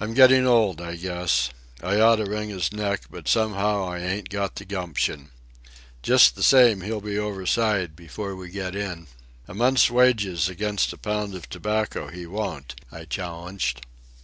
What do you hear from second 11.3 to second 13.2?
of tobacco he won't," I